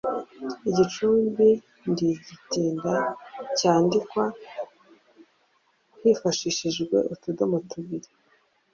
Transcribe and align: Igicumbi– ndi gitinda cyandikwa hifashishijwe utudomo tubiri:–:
Igicumbi– 0.69 1.47
ndi 1.89 2.09
gitinda 2.25 2.93
cyandikwa 3.57 4.23
hifashishijwe 6.01 6.97
utudomo 7.13 7.57
tubiri:–: 7.69 8.09